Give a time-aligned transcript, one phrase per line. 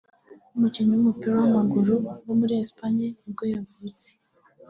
[0.55, 1.93] umukinnyi w’umupira w’amaguru
[2.25, 4.07] wo muri Espagne nibwo yavutse